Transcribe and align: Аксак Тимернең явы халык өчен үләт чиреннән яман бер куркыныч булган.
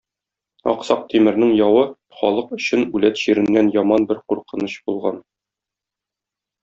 Аксак 0.71 1.01
Тимернең 1.11 1.51
явы 1.59 1.83
халык 2.21 2.55
өчен 2.57 2.87
үләт 3.01 3.21
чиреннән 3.25 3.71
яман 3.77 4.09
бер 4.13 4.23
куркыныч 4.33 4.79
булган. 4.89 5.21